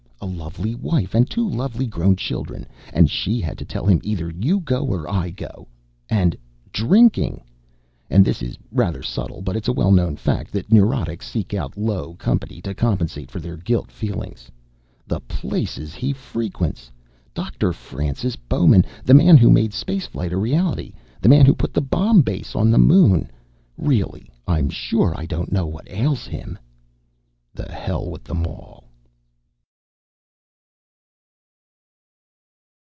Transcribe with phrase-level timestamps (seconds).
[0.23, 4.29] A lovely wife and two lovely grown children and she had to tell him 'either
[4.31, 5.67] you go or I go.'
[6.09, 6.35] And
[6.71, 7.41] drinking!
[8.07, 11.75] And this is rather subtle, but it's a well known fact that neurotics seek out
[11.75, 14.51] low company to compensate for their guilt feelings.
[15.07, 16.91] The places he frequents.
[17.33, 20.93] Doctor Francis Bowman, the man who made space flight a reality.
[21.19, 23.31] The man who put the Bomb Base on the Moon!
[23.75, 26.59] Really, I'm sure I don't know what ails him."
[27.55, 28.83] The hell with them all.